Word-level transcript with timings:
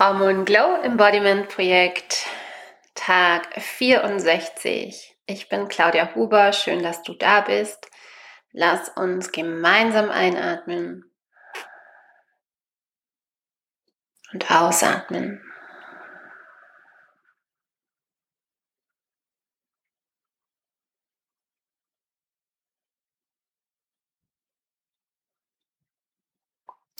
Moon 0.00 0.44
Glow 0.44 0.80
Embodiment 0.80 1.48
Projekt, 1.48 2.24
Tag 2.94 3.60
64. 3.60 5.16
Ich 5.26 5.48
bin 5.48 5.66
Claudia 5.66 6.14
Huber, 6.14 6.52
schön, 6.52 6.84
dass 6.84 7.02
du 7.02 7.14
da 7.14 7.40
bist. 7.40 7.90
Lass 8.52 8.90
uns 8.90 9.32
gemeinsam 9.32 10.08
einatmen 10.08 11.10
und 14.32 14.48
ausatmen. 14.52 15.42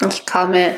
Ich 0.00 0.26
komme 0.26 0.76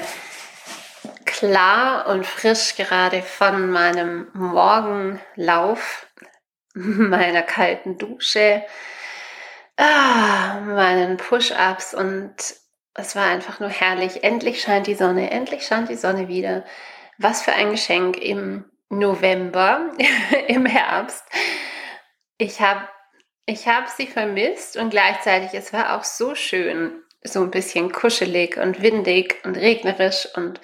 klar 1.40 2.06
und 2.06 2.26
frisch 2.26 2.76
gerade 2.76 3.22
von 3.22 3.70
meinem 3.70 4.28
Morgenlauf, 4.34 6.06
meiner 6.74 7.40
kalten 7.40 7.96
Dusche, 7.96 8.62
ah, 9.78 10.60
meinen 10.60 11.16
Push-ups 11.16 11.94
und 11.94 12.34
es 12.92 13.16
war 13.16 13.24
einfach 13.24 13.58
nur 13.58 13.70
herrlich. 13.70 14.22
Endlich 14.22 14.60
scheint 14.60 14.86
die 14.86 14.94
Sonne, 14.94 15.30
endlich 15.30 15.66
scheint 15.66 15.88
die 15.88 15.96
Sonne 15.96 16.28
wieder. 16.28 16.64
Was 17.16 17.40
für 17.40 17.54
ein 17.54 17.70
Geschenk 17.70 18.18
im 18.18 18.66
November, 18.90 19.92
im 20.46 20.66
Herbst. 20.66 21.24
Ich 22.36 22.60
habe 22.60 22.86
ich 23.46 23.66
hab 23.66 23.88
sie 23.88 24.06
vermisst 24.06 24.76
und 24.76 24.90
gleichzeitig, 24.90 25.54
es 25.54 25.72
war 25.72 25.96
auch 25.96 26.04
so 26.04 26.34
schön, 26.34 27.02
so 27.22 27.40
ein 27.40 27.50
bisschen 27.50 27.92
kuschelig 27.92 28.58
und 28.58 28.82
windig 28.82 29.42
und 29.44 29.56
regnerisch 29.56 30.28
und 30.36 30.60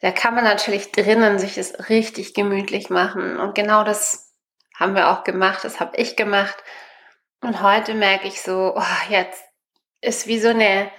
da 0.00 0.12
kann 0.12 0.34
man 0.34 0.44
natürlich 0.44 0.92
drinnen 0.92 1.38
sich 1.38 1.58
es 1.58 1.88
richtig 1.88 2.34
gemütlich 2.34 2.90
machen. 2.90 3.38
Und 3.38 3.54
genau 3.54 3.84
das 3.84 4.32
haben 4.78 4.94
wir 4.94 5.10
auch 5.10 5.24
gemacht, 5.24 5.64
das 5.64 5.80
habe 5.80 5.96
ich 5.96 6.16
gemacht. 6.16 6.56
Und 7.40 7.62
heute 7.62 7.94
merke 7.94 8.28
ich 8.28 8.42
so, 8.42 8.74
oh, 8.76 9.10
jetzt 9.10 9.42
ist 10.00 10.26
wie 10.26 10.38
so 10.38 10.48
eine, 10.48 10.90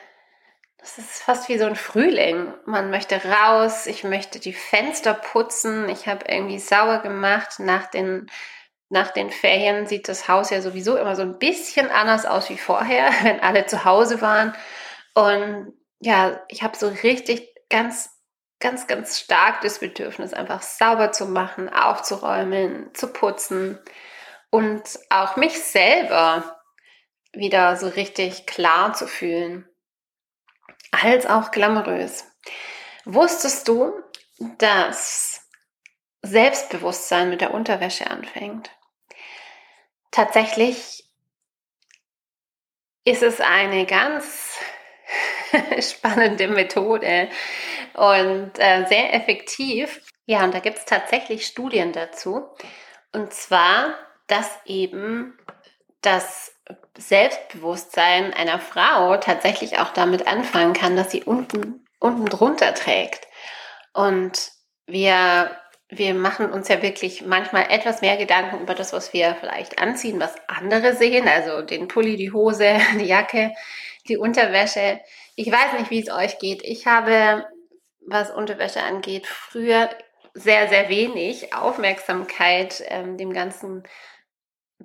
das 0.78 0.98
ist 0.98 1.22
fast 1.22 1.50
wie 1.50 1.58
so 1.58 1.66
ein 1.66 1.76
Frühling. 1.76 2.54
Man 2.66 2.90
möchte 2.90 3.22
raus, 3.24 3.86
ich 3.88 4.04
möchte 4.04 4.40
die 4.40 4.54
Fenster 4.54 5.14
putzen. 5.14 5.90
Ich 5.90 6.08
habe 6.08 6.26
irgendwie 6.28 6.60
sauer 6.60 7.00
gemacht. 7.00 7.60
Nach 7.60 7.88
den, 7.88 8.30
nach 8.90 9.12
den 9.12 9.30
Ferien 9.30 9.88
sieht 9.88 10.08
das 10.08 10.28
Haus 10.28 10.50
ja 10.50 10.62
sowieso 10.62 10.98
immer 10.98 11.16
so 11.16 11.22
ein 11.22 11.40
bisschen 11.40 11.90
anders 11.90 12.26
aus 12.26 12.50
wie 12.50 12.58
vorher, 12.58 13.12
wenn 13.24 13.40
alle 13.40 13.66
zu 13.66 13.86
Hause 13.86 14.22
waren. 14.22 14.54
Und 15.14 15.74
ja, 16.00 16.42
ich 16.48 16.64
habe 16.64 16.78
so 16.78 16.88
richtig 16.88 17.54
ganz 17.70 18.10
ganz, 18.60 18.88
ganz 18.88 19.20
stark 19.20 19.62
das 19.62 19.80
Bedürfnis, 19.80 20.34
einfach 20.34 20.62
sauber 20.62 21.12
zu 21.12 21.26
machen, 21.28 21.70
aufzuräumen, 21.70 22.94
zu 22.94 23.08
putzen 23.08 23.80
und 24.50 24.84
auch 25.10 25.38
mich 25.38 25.62
selber 25.62 26.62
wieder 27.32 27.78
so 27.78 27.88
richtig 27.88 28.46
klar 28.46 28.94
zu 28.94 29.08
fühlen, 29.08 29.68
als 30.92 31.26
auch 31.26 31.52
glamourös. 31.52 32.26
Wusstest 33.06 33.68
du, 33.68 33.94
dass 34.58 35.48
Selbstbewusstsein 36.22 37.30
mit 37.30 37.42
der 37.42 37.54
Unterwäsche 37.54 38.10
anfängt? 38.10 38.72
Tatsächlich 40.12 41.06
ist 43.06 43.24
es 43.24 43.40
eine 43.40 43.86
ganz 43.86 44.58
spannende 45.82 46.48
Methode, 46.48 47.30
und 47.94 48.52
äh, 48.58 48.86
sehr 48.88 49.14
effektiv. 49.14 50.02
Ja, 50.26 50.44
und 50.44 50.54
da 50.54 50.60
gibt 50.60 50.78
es 50.78 50.86
tatsächlich 50.86 51.46
Studien 51.46 51.92
dazu. 51.92 52.48
Und 53.12 53.34
zwar, 53.34 53.96
dass 54.28 54.50
eben 54.66 55.38
das 56.02 56.54
Selbstbewusstsein 56.98 58.34
einer 58.34 58.60
Frau 58.60 59.18
tatsächlich 59.18 59.80
auch 59.80 59.90
damit 59.90 60.28
anfangen 60.28 60.74
kann, 60.74 60.96
dass 60.96 61.12
sie 61.12 61.24
unten, 61.24 61.86
unten 62.00 62.26
drunter 62.26 62.74
trägt. 62.74 63.28
Und 63.94 64.52
wir, 64.86 65.52
wir 65.90 66.14
machen 66.14 66.52
uns 66.52 66.68
ja 66.68 66.82
wirklich 66.82 67.26
manchmal 67.26 67.66
etwas 67.70 68.02
mehr 68.02 68.18
Gedanken 68.18 68.62
über 68.62 68.76
das, 68.76 68.94
was 68.94 69.14
wir 69.14 69.36
vielleicht 69.40 69.80
anziehen, 69.80 70.20
was 70.20 70.36
andere 70.48 70.96
sehen, 70.96 71.28
also 71.28 71.62
den 71.64 71.88
Pulli, 71.88 72.16
die 72.16 72.32
Hose, 72.32 72.78
die 73.00 73.06
Jacke, 73.06 73.54
die 74.08 74.18
Unterwäsche. 74.18 75.02
Ich 75.40 75.50
weiß 75.50 75.80
nicht, 75.80 75.90
wie 75.90 76.02
es 76.02 76.12
euch 76.12 76.38
geht. 76.38 76.64
Ich 76.64 76.86
habe 76.86 77.46
was 78.06 78.30
Unterwäsche 78.30 78.84
angeht, 78.84 79.26
früher 79.26 79.90
sehr, 80.34 80.68
sehr 80.68 80.90
wenig 80.90 81.54
Aufmerksamkeit 81.54 82.84
ähm, 82.88 83.16
dem 83.16 83.32
Ganzen 83.32 83.84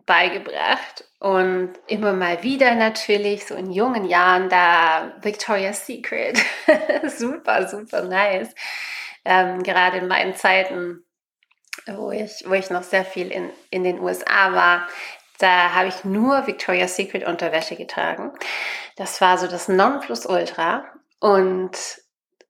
beigebracht 0.07 1.09
und 1.19 1.73
immer 1.89 2.13
mal 2.13 2.45
wieder 2.45 2.77
natürlich, 2.77 3.47
so 3.47 3.57
in 3.57 3.73
jungen 3.73 4.05
Jahren, 4.05 4.49
da 4.49 5.17
Victoria's 5.23 5.87
Secret, 5.87 6.39
super, 7.09 7.67
super 7.67 8.03
nice. 8.03 8.55
Ähm, 9.25 9.61
gerade 9.65 9.99
in 9.99 10.07
meinen 10.07 10.37
Zeiten, 10.37 11.05
wo 11.87 12.13
ich, 12.13 12.45
wo 12.47 12.53
ich 12.53 12.71
noch 12.71 12.85
sehr 12.85 13.05
viel 13.05 13.33
in, 13.33 13.51
in 13.71 13.83
den 13.83 13.99
USA 13.99 14.53
war, 14.53 14.87
da 15.39 15.75
habe 15.75 15.89
ich 15.89 16.05
nur 16.05 16.47
Victoria's 16.47 16.97
Secret 16.97 17.27
Unterwäsche 17.27 17.77
getragen. 17.77 18.33
Das 18.97 19.21
war 19.21 19.39
so 19.39 19.47
das 19.47 19.69
Nonplusultra 19.69 20.85
und 21.21 21.77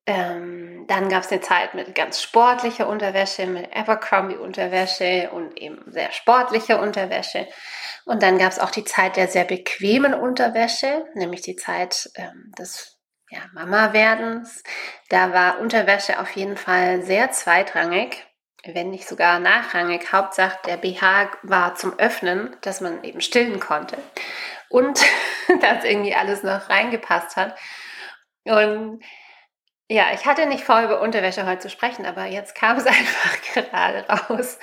ähm, 0.06 0.84
dann 0.86 1.08
gab 1.08 1.22
es 1.22 1.32
eine 1.32 1.40
Zeit 1.40 1.74
mit 1.74 1.94
ganz 1.94 2.20
sportlicher 2.20 2.88
Unterwäsche, 2.88 3.46
mit 3.46 3.74
Abercrombie-Unterwäsche 3.74 5.30
und 5.32 5.56
eben 5.56 5.82
sehr 5.86 6.12
sportlicher 6.12 6.80
Unterwäsche. 6.80 7.48
Und 8.04 8.22
dann 8.22 8.36
gab 8.36 8.52
es 8.52 8.58
auch 8.58 8.70
die 8.70 8.84
Zeit 8.84 9.16
der 9.16 9.28
sehr 9.28 9.44
bequemen 9.44 10.12
Unterwäsche, 10.12 11.06
nämlich 11.14 11.40
die 11.40 11.56
Zeit 11.56 12.10
ähm, 12.16 12.52
des 12.58 12.98
ja, 13.30 13.40
Mama-Werdens. 13.54 14.62
Da 15.08 15.32
war 15.32 15.58
Unterwäsche 15.60 16.20
auf 16.20 16.30
jeden 16.32 16.58
Fall 16.58 17.02
sehr 17.02 17.30
zweitrangig, 17.30 18.26
wenn 18.72 18.90
nicht 18.90 19.08
sogar 19.08 19.38
nachrangig. 19.38 20.12
Hauptsache 20.12 20.58
der 20.66 20.76
BH 20.76 21.30
war 21.42 21.74
zum 21.74 21.98
Öffnen, 21.98 22.56
dass 22.62 22.80
man 22.80 23.02
eben 23.04 23.20
stillen 23.20 23.60
konnte 23.60 23.98
und 24.68 25.00
dass 25.60 25.84
irgendwie 25.84 26.14
alles 26.14 26.42
noch 26.42 26.68
reingepasst 26.68 27.36
hat. 27.36 27.56
Und 28.44 29.02
ja, 29.88 30.12
ich 30.14 30.24
hatte 30.24 30.46
nicht 30.46 30.64
vor, 30.64 30.82
über 30.82 31.00
Unterwäsche 31.00 31.46
heute 31.46 31.60
zu 31.60 31.70
sprechen, 31.70 32.06
aber 32.06 32.24
jetzt 32.24 32.54
kam 32.54 32.76
es 32.76 32.86
einfach 32.86 33.42
gerade 33.52 34.06
raus. 34.08 34.58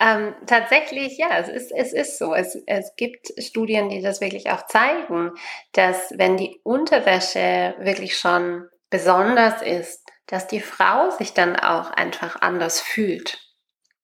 Ähm, 0.00 0.34
tatsächlich, 0.46 1.18
ja, 1.18 1.38
es 1.38 1.48
ist, 1.48 1.72
es 1.72 1.92
ist 1.92 2.18
so. 2.18 2.34
Es, 2.34 2.56
es 2.66 2.96
gibt 2.96 3.32
Studien, 3.38 3.90
die 3.90 4.00
das 4.00 4.20
wirklich 4.20 4.50
auch 4.50 4.66
zeigen, 4.66 5.32
dass 5.72 6.12
wenn 6.16 6.38
die 6.38 6.58
Unterwäsche 6.64 7.74
wirklich 7.78 8.16
schon 8.16 8.66
besonders 8.88 9.60
ist, 9.62 10.02
dass 10.30 10.46
die 10.46 10.60
Frau 10.60 11.10
sich 11.10 11.34
dann 11.34 11.56
auch 11.56 11.90
einfach 11.90 12.40
anders 12.40 12.80
fühlt. 12.80 13.38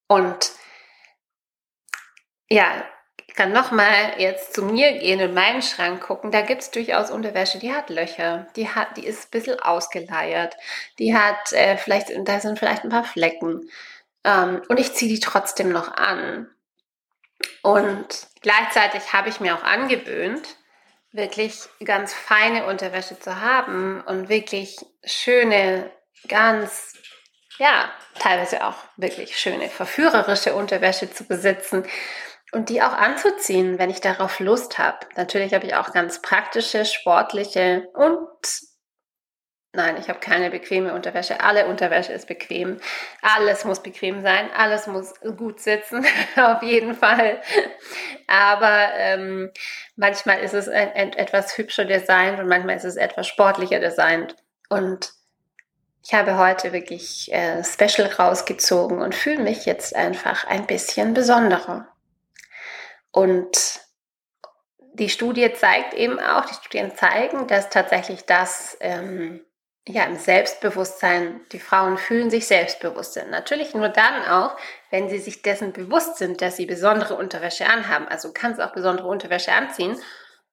Und 0.09 0.53
ja, 2.49 2.85
kann 3.37 3.53
nochmal 3.53 4.15
jetzt 4.19 4.55
zu 4.55 4.65
mir 4.65 4.99
gehen 4.99 5.21
und 5.21 5.35
meinen 5.35 5.63
Schrank 5.63 6.03
gucken, 6.03 6.31
da 6.31 6.41
gibt 6.41 6.63
es 6.63 6.71
durchaus 6.71 7.11
Unterwäsche, 7.11 7.59
die 7.59 7.73
hat 7.73 7.91
Löcher, 7.91 8.47
die 8.57 8.69
hat, 8.69 8.97
die 8.97 9.07
ist 9.07 9.27
ein 9.27 9.31
bisschen 9.31 9.61
ausgeleiert, 9.61 10.57
die 10.99 11.17
hat 11.17 11.53
äh, 11.53 11.77
vielleicht, 11.77 12.11
da 12.25 12.41
sind 12.41 12.59
vielleicht 12.59 12.85
ein 12.85 12.91
paar 12.91 13.05
Flecken. 13.05 13.71
Ähm, 14.25 14.63
und 14.69 14.81
ich 14.81 14.95
ziehe 14.95 15.13
die 15.13 15.21
trotzdem 15.21 15.69
noch 15.69 15.93
an. 15.93 16.49
Und 17.63 18.27
gleichzeitig 18.41 19.13
habe 19.13 19.29
ich 19.29 19.41
mir 19.41 19.55
auch 19.55 19.65
angewöhnt, 19.65 20.57
wirklich 21.13 21.61
ganz 21.85 22.15
feine 22.15 22.67
Unterwäsche 22.67 23.19
zu 23.21 23.41
haben 23.41 24.01
und 24.03 24.31
wirklich 24.31 24.79
schöne, 25.05 25.91
ganz, 26.29 26.95
ja, 27.59 27.91
teilweise 28.19 28.65
auch 28.65 28.77
wirklich 28.97 29.39
schöne, 29.39 29.69
verführerische 29.69 30.55
Unterwäsche 30.55 31.11
zu 31.11 31.25
besitzen 31.25 31.85
und 32.53 32.69
die 32.69 32.83
auch 32.83 32.93
anzuziehen, 32.93 33.79
wenn 33.79 33.91
ich 33.91 34.01
darauf 34.01 34.41
Lust 34.41 34.79
habe. 34.79 34.99
Natürlich 35.17 35.53
habe 35.55 35.67
ich 35.67 35.75
auch 35.75 35.93
ganz 35.93 36.23
praktische, 36.23 36.85
sportliche 36.85 37.89
und 37.95 38.29
nein, 39.77 39.97
ich 39.99 40.09
habe 40.09 40.21
keine 40.21 40.51
bequeme 40.51 40.95
Unterwäsche. 40.95 41.41
Alle 41.41 41.67
Unterwäsche 41.67 42.13
ist 42.13 42.27
bequem. 42.27 42.81
Alles 43.21 43.65
muss 43.65 43.83
bequem 43.83 44.23
sein. 44.23 44.51
Alles 44.57 44.87
muss 44.87 45.13
gut 45.37 45.61
sitzen, 45.61 46.05
auf 46.37 46.63
jeden 46.63 46.95
Fall. 46.95 47.43
Aber 48.27 48.89
ähm, 48.95 49.53
manchmal 49.97 50.41
ist 50.41 50.55
es 50.55 50.69
ein, 50.69 50.93
ein, 50.93 51.13
etwas 51.13 51.57
hübscher 51.59 51.85
designt 51.85 52.41
und 52.41 52.49
manchmal 52.49 52.77
ist 52.77 52.85
es 52.85 52.97
etwas 52.97 53.27
sportlicher 53.27 53.81
designt. 53.81 54.35
Und 54.69 55.13
ich 56.07 56.15
habe 56.15 56.39
heute 56.39 56.73
wirklich 56.73 57.33
äh, 57.33 57.65
Special 57.65 58.07
rausgezogen 58.07 59.03
und 59.03 59.13
fühle 59.13 59.43
mich 59.43 59.67
jetzt 59.67 59.97
einfach 59.97 60.47
ein 60.47 60.65
bisschen 60.69 61.15
besonderer. 61.15 61.89
Und 63.11 63.81
die 64.95 65.09
Studie 65.09 65.53
zeigt 65.53 65.95
eben 65.95 66.21
auch, 66.21 66.45
die 66.45 66.55
Studien 66.55 66.95
zeigen, 66.95 67.49
dass 67.49 67.71
tatsächlich 67.71 68.25
das 68.25 68.77
ähm, 68.79 69.45
ja, 69.89 70.05
im 70.05 70.15
Selbstbewusstsein, 70.17 71.41
die 71.51 71.59
Frauen 71.59 71.99
fühlen 71.99 72.31
sich 72.31 72.47
selbstbewusst 72.47 73.15
sind. 73.15 73.31
Natürlich 73.31 73.75
nur 73.75 73.89
dann 73.89 74.23
auch, 74.29 74.57
wenn 74.91 75.09
sie 75.09 75.19
sich 75.19 75.43
dessen 75.43 75.73
bewusst 75.73 76.19
sind, 76.19 76.41
dass 76.41 76.57
sie 76.57 76.67
besondere 76.67 77.15
Unterwäsche 77.15 77.67
anhaben. 77.67 78.07
Also 78.07 78.33
kannst 78.33 78.61
auch 78.61 78.73
besondere 78.73 79.09
Unterwäsche 79.09 79.51
anziehen 79.51 80.01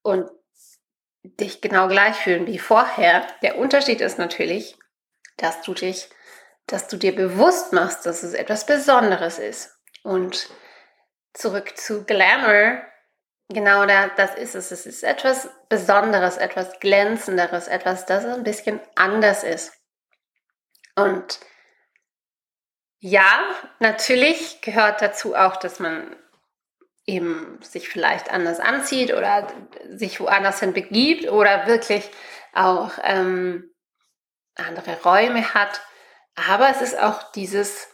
und 0.02 0.32
dich 1.24 1.62
genau 1.62 1.88
gleich 1.88 2.16
fühlen 2.16 2.48
wie 2.48 2.58
vorher. 2.58 3.28
Der 3.44 3.60
Unterschied 3.60 4.02
ist 4.02 4.18
natürlich, 4.18 4.78
dass 5.38 5.62
du 5.62 5.74
dich, 5.74 6.10
dass 6.68 6.88
du 6.88 6.98
dir 6.98 7.16
bewusst 7.16 7.74
machst, 7.74 8.06
dass 8.06 8.24
es 8.24 8.34
etwas 8.34 8.66
Besonderes 8.66 9.40
ist. 9.40 9.76
Und 10.04 10.50
zurück 11.34 11.78
zu 11.78 12.06
Glamour, 12.06 12.82
genau 13.50 13.86
da, 13.86 14.10
das 14.10 14.36
ist 14.36 14.56
es. 14.56 14.72
Es 14.72 14.86
ist 14.86 15.04
etwas 15.04 15.50
Besonderes, 15.70 16.38
etwas 16.38 16.80
Glänzenderes, 16.80 17.68
etwas, 17.68 18.06
das 18.06 18.26
ein 18.26 18.44
bisschen 18.44 18.80
anders 18.96 19.44
ist. 19.44 19.74
Und 20.96 21.40
ja, 23.00 23.44
natürlich 23.80 24.62
gehört 24.62 25.02
dazu 25.02 25.36
auch, 25.36 25.58
dass 25.58 25.80
man 25.80 26.16
eben 27.06 27.60
sich 27.62 27.90
vielleicht 27.90 28.32
anders 28.32 28.60
anzieht 28.60 29.14
oder 29.14 29.48
sich 29.90 30.20
woanders 30.20 30.60
hin 30.60 30.74
begibt 30.74 31.30
oder 31.30 31.68
wirklich 31.68 32.10
auch 32.54 32.92
ähm, 33.04 33.73
andere 34.56 35.02
Räume 35.04 35.54
hat. 35.54 35.82
Aber 36.36 36.70
es 36.70 36.82
ist 36.82 36.98
auch 37.00 37.32
dieses, 37.32 37.88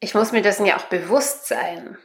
ich 0.00 0.14
muss 0.14 0.32
mir 0.32 0.42
dessen 0.42 0.66
ja 0.66 0.76
auch 0.76 0.84
bewusst 0.84 1.46
sein. 1.46 1.98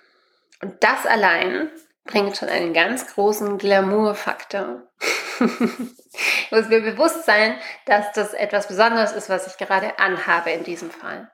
Und 0.62 0.84
das 0.84 1.06
allein 1.06 1.72
bringt 2.06 2.38
schon 2.38 2.50
einen 2.50 2.74
ganz 2.74 3.14
großen 3.14 3.58
Glamour-Faktor. 3.58 4.84
ich 5.40 6.52
muss 6.52 6.68
mir 6.68 6.82
bewusst 6.82 7.26
sein, 7.26 7.60
dass 7.86 8.12
das 8.14 8.34
etwas 8.34 8.68
Besonderes 8.68 9.12
ist, 9.12 9.30
was 9.30 9.48
ich 9.48 9.58
gerade 9.58 9.98
anhabe 10.00 10.52
in 10.52 10.64
diesem 10.64 10.92
Fall. 10.92 11.32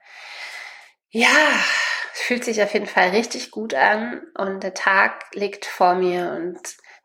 Ja, 1.09 1.27
es 2.13 2.21
fühlt 2.21 2.45
sich 2.45 2.63
auf 2.63 2.74
jeden 2.74 2.88
Fall 2.88 3.09
richtig 3.09 3.51
gut 3.51 3.74
an 3.74 4.21
und 4.38 4.63
der 4.63 4.74
Tag 4.74 5.25
liegt 5.33 5.65
vor 5.65 5.94
mir 5.95 6.31
und 6.31 6.59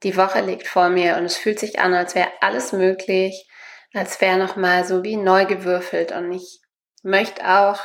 die 0.04 0.16
Woche 0.16 0.40
liegt 0.40 0.68
vor 0.68 0.88
mir 0.88 1.16
und 1.16 1.24
es 1.24 1.36
fühlt 1.36 1.58
sich 1.58 1.80
an, 1.80 1.92
als 1.92 2.14
wäre 2.14 2.30
alles 2.40 2.72
möglich, 2.72 3.48
als 3.96 4.20
wäre 4.20 4.38
nochmal 4.38 4.84
so 4.84 5.02
wie 5.02 5.16
neu 5.16 5.46
gewürfelt 5.46 6.12
und 6.12 6.32
ich 6.32 6.60
möchte 7.02 7.46
auch 7.48 7.80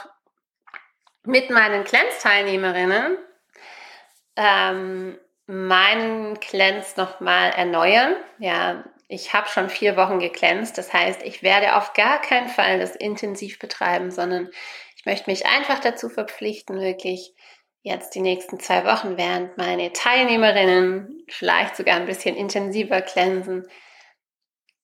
mit 1.23 1.49
meinen 1.49 1.83
Cleanse-Teilnehmerinnen 1.83 3.17
ähm, 4.35 5.17
meinen 5.45 6.39
Cleanse 6.39 6.93
nochmal 6.97 7.51
erneuern. 7.51 8.15
Ja, 8.39 8.83
ich 9.07 9.33
habe 9.33 9.49
schon 9.49 9.69
vier 9.69 9.97
Wochen 9.97 10.19
geglänzt. 10.19 10.77
Das 10.77 10.93
heißt, 10.93 11.21
ich 11.23 11.43
werde 11.43 11.75
auf 11.75 11.93
gar 11.93 12.21
keinen 12.21 12.47
Fall 12.47 12.79
das 12.79 12.95
intensiv 12.95 13.59
betreiben, 13.59 14.09
sondern 14.11 14.49
ich 14.95 15.05
möchte 15.05 15.29
mich 15.29 15.45
einfach 15.45 15.79
dazu 15.79 16.09
verpflichten, 16.09 16.79
wirklich 16.79 17.33
jetzt 17.81 18.15
die 18.15 18.21
nächsten 18.21 18.59
zwei 18.59 18.85
Wochen, 18.85 19.17
während 19.17 19.57
meine 19.57 19.91
Teilnehmerinnen 19.91 21.25
vielleicht 21.27 21.75
sogar 21.75 21.95
ein 21.95 22.05
bisschen 22.05 22.35
intensiver 22.35 23.01
glänzen, 23.01 23.67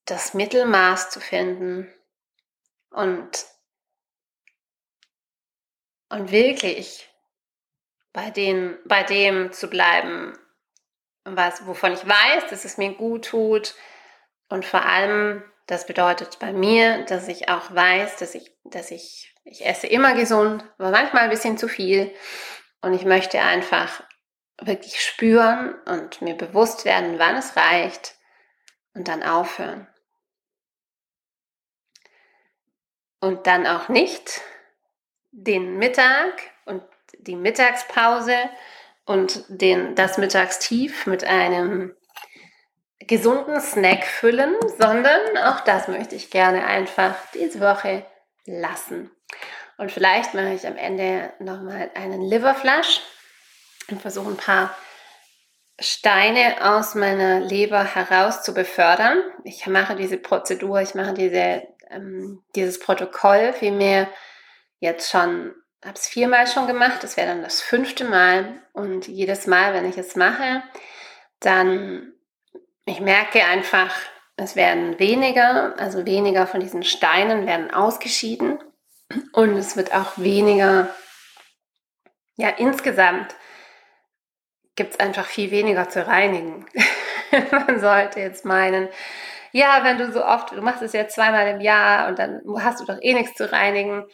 das 0.08 0.34
Mittelmaß 0.34 1.10
zu 1.10 1.20
finden 1.20 1.94
und, 2.90 3.46
und 6.10 6.32
wirklich 6.32 7.10
bei, 8.14 8.32
den, 8.32 8.78
bei 8.86 9.04
dem 9.04 9.52
zu 9.52 9.68
bleiben, 9.68 10.38
was, 11.24 11.68
wovon 11.68 11.94
ich 11.94 12.08
weiß, 12.08 12.48
dass 12.50 12.66
es 12.66 12.78
mir 12.78 12.94
gut 12.94 13.26
tut. 13.26 13.76
Und 14.50 14.66
vor 14.66 14.84
allem, 14.84 15.44
das 15.68 15.86
bedeutet 15.86 16.40
bei 16.40 16.54
mir, 16.54 17.06
dass 17.06 17.28
ich 17.28 17.50
auch 17.50 17.74
weiß, 17.76 18.16
dass 18.16 18.34
ich, 18.34 18.56
dass 18.64 18.92
ich, 18.92 19.36
ich 19.44 19.66
esse 19.66 19.88
immer 19.88 20.16
gesund, 20.16 20.64
aber 20.78 20.92
manchmal 20.92 21.24
ein 21.24 21.30
bisschen 21.30 21.58
zu 21.58 21.68
viel. 21.68 22.14
Und 22.82 22.94
ich 22.94 23.04
möchte 23.04 23.42
einfach 23.42 24.04
wirklich 24.62 25.02
spüren 25.02 25.76
und 25.86 26.22
mir 26.22 26.36
bewusst 26.36 26.86
werden, 26.86 27.20
wann 27.20 27.36
es 27.36 27.58
reicht 27.58 28.16
und 28.94 29.10
dann 29.10 29.22
aufhören. 29.22 29.88
Und 33.20 33.48
dann 33.48 33.66
auch 33.66 33.90
nicht 33.90 34.42
den 35.32 35.78
Mittag 35.78 36.34
und 36.66 36.84
die 37.20 37.36
Mittagspause 37.36 38.36
und 39.06 39.44
den, 39.48 39.96
das 39.96 40.18
Mittagstief 40.18 41.08
mit 41.08 41.24
einem 41.24 41.96
gesunden 43.00 43.60
Snack 43.62 44.06
füllen, 44.06 44.56
sondern 44.78 45.38
auch 45.38 45.62
das 45.62 45.88
möchte 45.88 46.16
ich 46.16 46.30
gerne 46.30 46.66
einfach 46.66 47.16
diese 47.34 47.62
Woche 47.62 48.06
lassen. 48.46 49.12
Und 49.78 49.92
vielleicht 49.92 50.34
mache 50.34 50.54
ich 50.54 50.66
am 50.68 50.76
Ende 50.76 51.32
nochmal 51.40 51.92
einen 51.94 52.22
Liverflash 52.22 53.02
und 53.90 54.02
versuche 54.02 54.32
ein 54.32 54.38
paar 54.38 54.76
Steine 55.80 56.56
aus 56.62 56.96
meiner 56.96 57.40
Leber 57.40 57.84
heraus 57.84 58.42
zu 58.42 58.54
befördern. 58.54 59.22
Ich 59.44 59.68
mache 59.68 59.96
diese 59.96 60.18
Prozedur, 60.18 60.82
ich 60.82 60.96
mache 60.96 61.14
diese, 61.14 61.68
ähm, 61.90 62.44
dieses 62.56 62.80
Protokoll 62.80 63.54
vielmehr 63.54 64.10
jetzt 64.80 65.10
schon 65.10 65.54
habe 65.84 65.98
es 65.98 66.08
viermal 66.08 66.48
schon 66.48 66.68
gemacht, 66.68 67.04
das 67.04 67.18
wäre 67.18 67.28
dann 67.28 67.42
das 67.42 67.62
fünfte 67.62 68.04
Mal. 68.04 68.62
Und 68.74 69.08
jedes 69.08 69.48
Mal, 69.48 69.74
wenn 69.74 69.86
ich 69.90 69.98
es 69.98 70.16
mache, 70.16 70.64
dann, 71.40 72.14
ich 72.86 73.00
merke 73.00 73.44
einfach, 73.44 73.96
es 74.36 74.56
werden 74.56 75.00
weniger, 75.00 75.78
also 75.80 76.06
weniger 76.06 76.48
von 76.48 76.60
diesen 76.60 76.84
Steinen 76.84 77.48
werden 77.48 77.72
ausgeschieden. 77.72 78.60
Und 79.34 79.56
es 79.56 79.78
wird 79.78 79.94
auch 79.94 80.18
weniger, 80.18 80.90
ja, 82.36 82.50
insgesamt 82.50 83.36
gibt 84.76 84.94
es 84.94 85.00
einfach 85.00 85.26
viel 85.26 85.50
weniger 85.52 85.90
zu 85.90 86.06
reinigen. 86.06 86.66
Man 87.52 87.80
sollte 87.80 88.20
jetzt 88.20 88.46
meinen, 88.46 88.90
ja, 89.52 89.80
wenn 89.84 89.98
du 89.98 90.12
so 90.12 90.24
oft, 90.24 90.52
du 90.52 90.62
machst 90.62 90.82
es 90.82 90.94
ja 90.94 91.08
zweimal 91.08 91.48
im 91.48 91.62
Jahr 91.62 92.08
und 92.08 92.20
dann 92.20 92.42
hast 92.60 92.80
du 92.80 92.86
doch 92.86 92.98
eh 93.02 93.14
nichts 93.14 93.36
zu 93.36 93.52
reinigen. 93.52 94.06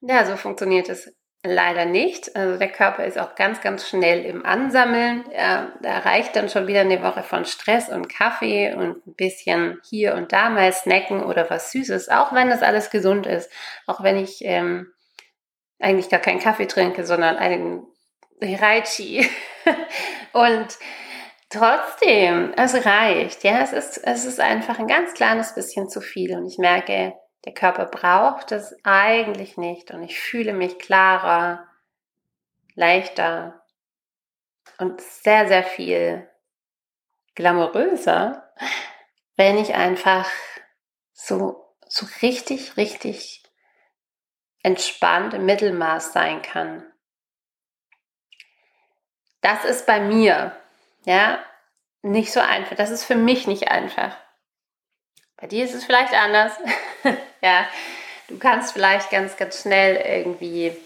Ja, 0.00 0.24
so 0.24 0.36
funktioniert 0.36 0.88
es 0.88 1.14
leider 1.44 1.84
nicht. 1.84 2.34
Also 2.36 2.56
der 2.58 2.70
Körper 2.70 3.04
ist 3.04 3.18
auch 3.18 3.34
ganz, 3.34 3.60
ganz 3.60 3.88
schnell 3.88 4.24
im 4.24 4.46
Ansammeln. 4.46 5.24
Er, 5.30 5.72
da 5.82 5.98
reicht 5.98 6.36
dann 6.36 6.48
schon 6.48 6.66
wieder 6.66 6.80
eine 6.80 7.02
Woche 7.02 7.22
von 7.22 7.44
Stress 7.44 7.88
und 7.88 8.08
Kaffee 8.08 8.74
und 8.74 9.06
ein 9.06 9.14
bisschen 9.14 9.80
hier 9.88 10.14
und 10.14 10.32
da 10.32 10.50
mal 10.50 10.72
snacken 10.72 11.22
oder 11.22 11.50
was 11.50 11.72
Süßes, 11.72 12.08
auch 12.08 12.32
wenn 12.32 12.50
das 12.50 12.62
alles 12.62 12.90
gesund 12.90 13.26
ist. 13.26 13.50
Auch 13.86 14.02
wenn 14.02 14.16
ich 14.16 14.44
ähm, 14.44 14.92
eigentlich 15.80 16.08
gar 16.08 16.20
keinen 16.20 16.40
Kaffee 16.40 16.66
trinke, 16.66 17.04
sondern 17.04 17.36
einen 17.36 17.86
Reichi. 18.40 19.28
und 20.32 20.78
trotzdem, 21.52 22.52
es 22.56 22.74
reicht. 22.86 23.44
Ja, 23.44 23.60
es 23.60 23.72
ist, 23.72 23.98
es 23.98 24.24
ist 24.24 24.40
einfach 24.40 24.78
ein 24.78 24.88
ganz 24.88 25.14
kleines 25.14 25.54
bisschen 25.54 25.88
zu 25.88 26.00
viel. 26.00 26.36
Und 26.36 26.46
ich 26.46 26.58
merke, 26.58 27.14
der 27.44 27.54
Körper 27.54 27.86
braucht 27.86 28.52
es 28.52 28.74
eigentlich 28.84 29.56
nicht 29.56 29.90
und 29.90 30.02
ich 30.02 30.20
fühle 30.20 30.52
mich 30.52 30.78
klarer, 30.78 31.66
leichter 32.74 33.64
und 34.78 35.00
sehr, 35.00 35.48
sehr 35.48 35.64
viel 35.64 36.28
glamouröser, 37.34 38.52
wenn 39.36 39.58
ich 39.58 39.74
einfach 39.74 40.30
so, 41.12 41.74
so 41.88 42.06
richtig, 42.22 42.76
richtig 42.76 43.42
entspannt 44.62 45.34
im 45.34 45.44
Mittelmaß 45.44 46.12
sein 46.12 46.42
kann. 46.42 46.86
Das 49.40 49.64
ist 49.64 49.86
bei 49.86 49.98
mir, 49.98 50.56
ja, 51.04 51.38
nicht 52.02 52.32
so 52.32 52.40
einfach. 52.40 52.76
Das 52.76 52.90
ist 52.90 53.04
für 53.04 53.14
mich 53.14 53.46
nicht 53.46 53.68
einfach. 53.68 54.16
Bei 55.36 55.46
dir 55.46 55.64
ist 55.64 55.74
es 55.74 55.84
vielleicht 55.84 56.14
anders. 56.14 56.52
ja, 57.42 57.66
du 58.28 58.38
kannst 58.38 58.72
vielleicht 58.72 59.10
ganz, 59.10 59.36
ganz 59.36 59.62
schnell 59.62 59.96
irgendwie 59.96 60.76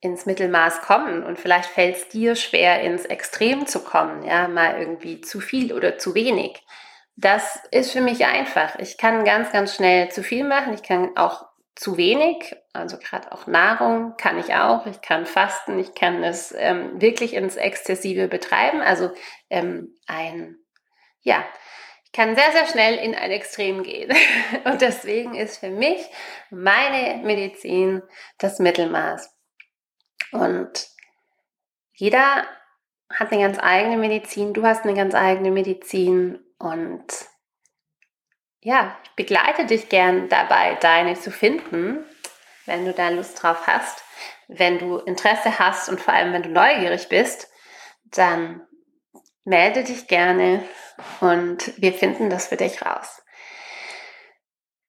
ins 0.00 0.24
Mittelmaß 0.24 0.80
kommen 0.80 1.22
und 1.24 1.38
vielleicht 1.38 1.68
fällt 1.68 1.96
es 1.96 2.08
dir 2.08 2.34
schwer, 2.34 2.80
ins 2.80 3.04
Extrem 3.04 3.66
zu 3.66 3.84
kommen, 3.84 4.22
ja, 4.24 4.48
mal 4.48 4.78
irgendwie 4.78 5.20
zu 5.20 5.40
viel 5.40 5.74
oder 5.74 5.98
zu 5.98 6.14
wenig. 6.14 6.64
Das 7.16 7.60
ist 7.70 7.92
für 7.92 8.00
mich 8.00 8.24
einfach. 8.24 8.78
Ich 8.78 8.96
kann 8.96 9.26
ganz, 9.26 9.52
ganz 9.52 9.74
schnell 9.74 10.10
zu 10.10 10.22
viel 10.22 10.42
machen. 10.42 10.72
Ich 10.72 10.82
kann 10.82 11.18
auch 11.18 11.49
zu 11.80 11.96
wenig, 11.96 12.54
also 12.74 12.98
gerade 12.98 13.32
auch 13.32 13.46
Nahrung 13.46 14.14
kann 14.18 14.38
ich 14.38 14.54
auch. 14.54 14.84
Ich 14.84 15.00
kann 15.00 15.24
fasten, 15.24 15.78
ich 15.78 15.94
kann 15.94 16.22
es 16.22 16.54
ähm, 16.54 17.00
wirklich 17.00 17.32
ins 17.32 17.56
Exzessive 17.56 18.28
betreiben. 18.28 18.82
Also 18.82 19.10
ähm, 19.48 19.96
ein, 20.06 20.58
ja, 21.22 21.42
kann 22.12 22.36
sehr, 22.36 22.52
sehr 22.52 22.66
schnell 22.66 22.96
in 22.96 23.14
ein 23.14 23.30
Extrem 23.30 23.82
gehen. 23.82 24.14
Und 24.64 24.82
deswegen 24.82 25.34
ist 25.34 25.56
für 25.56 25.70
mich 25.70 26.04
meine 26.50 27.24
Medizin 27.24 28.02
das 28.36 28.58
Mittelmaß. 28.58 29.34
Und 30.32 30.86
jeder 31.94 32.44
hat 33.08 33.32
eine 33.32 33.40
ganz 33.40 33.58
eigene 33.58 33.96
Medizin, 33.96 34.52
du 34.52 34.64
hast 34.64 34.84
eine 34.84 34.92
ganz 34.92 35.14
eigene 35.14 35.50
Medizin 35.50 36.40
und 36.58 37.06
ja, 38.62 38.96
ich 39.04 39.10
begleite 39.12 39.64
dich 39.66 39.88
gern 39.88 40.28
dabei, 40.28 40.74
deine 40.80 41.14
zu 41.14 41.30
finden, 41.30 42.04
wenn 42.66 42.84
du 42.84 42.92
da 42.92 43.08
Lust 43.08 43.42
drauf 43.42 43.66
hast. 43.66 44.04
Wenn 44.48 44.78
du 44.78 44.98
Interesse 44.98 45.58
hast 45.58 45.88
und 45.88 46.00
vor 46.00 46.12
allem, 46.12 46.32
wenn 46.32 46.42
du 46.42 46.50
neugierig 46.50 47.08
bist, 47.08 47.48
dann 48.04 48.66
melde 49.44 49.84
dich 49.84 50.08
gerne 50.08 50.64
und 51.20 51.80
wir 51.80 51.92
finden 51.92 52.28
das 52.28 52.48
für 52.48 52.56
dich 52.56 52.84
raus. 52.84 53.22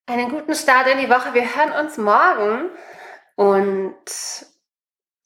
Einen 0.07 0.29
guten 0.29 0.55
Start 0.55 0.87
in 0.87 0.97
die 0.97 1.09
Woche. 1.09 1.33
Wir 1.33 1.55
hören 1.55 1.71
uns 1.85 1.97
morgen 1.97 2.69
und 3.35 3.95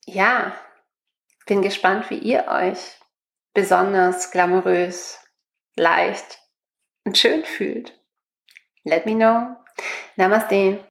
ja, 0.06 0.56
bin 1.48 1.62
gespannt, 1.62 2.10
wie 2.10 2.20
ihr 2.20 2.48
euch 2.48 3.00
besonders 3.54 4.32
glamourös, 4.32 5.20
leicht 5.76 6.40
und 7.04 7.18
schön 7.18 7.44
fühlt. 7.44 8.00
Let 8.86 9.06
me 9.06 9.16
know. 9.16 9.58
Namaste. 10.18 10.84